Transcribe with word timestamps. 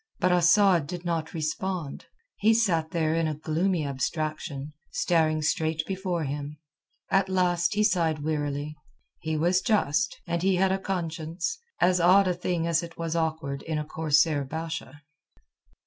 But 0.19 0.31
Asad 0.31 0.87
did 0.87 1.05
not 1.05 1.35
respond. 1.35 2.07
He 2.39 2.55
sat 2.55 2.89
there 2.89 3.13
in 3.13 3.27
a 3.27 3.35
gloomy 3.35 3.85
abstraction, 3.85 4.73
staring 4.89 5.43
straight 5.43 5.83
before 5.85 6.23
him. 6.23 6.57
At 7.11 7.29
last 7.29 7.75
he 7.75 7.83
sighed 7.83 8.23
wearily. 8.23 8.75
He 9.19 9.37
was 9.37 9.61
just, 9.61 10.19
and 10.25 10.41
he 10.41 10.55
had 10.55 10.71
a 10.71 10.79
conscience, 10.79 11.55
as 11.79 11.99
odd 11.99 12.27
a 12.27 12.33
thing 12.33 12.65
as 12.65 12.81
it 12.81 12.97
was 12.97 13.15
awkward 13.15 13.61
in 13.61 13.77
a 13.77 13.85
corsair 13.85 14.43
Basha. 14.43 15.03